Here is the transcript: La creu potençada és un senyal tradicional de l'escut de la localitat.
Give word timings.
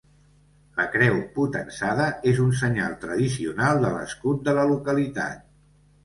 La 0.77 0.83
creu 0.93 1.17
potençada 1.33 2.07
és 2.31 2.39
un 2.45 2.55
senyal 2.61 2.95
tradicional 3.03 3.83
de 3.83 3.91
l'escut 3.97 4.41
de 4.49 4.55
la 4.61 4.65
localitat. 4.73 5.45